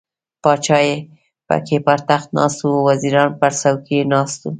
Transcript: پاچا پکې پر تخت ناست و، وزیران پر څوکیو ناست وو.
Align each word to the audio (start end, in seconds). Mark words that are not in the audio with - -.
پاچا 0.43 0.79
پکې 1.47 1.77
پر 1.85 1.99
تخت 2.09 2.29
ناست 2.37 2.59
و، 2.63 2.69
وزیران 2.89 3.29
پر 3.39 3.51
څوکیو 3.61 4.09
ناست 4.11 4.39
وو. 4.43 4.49